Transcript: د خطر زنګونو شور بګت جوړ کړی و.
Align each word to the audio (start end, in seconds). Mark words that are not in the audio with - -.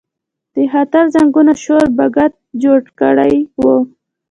د 0.53 0.55
خطر 0.71 1.03
زنګونو 1.15 1.53
شور 1.63 1.85
بګت 1.97 2.33
جوړ 2.63 2.79
کړی 2.99 3.35
و. 3.61 3.63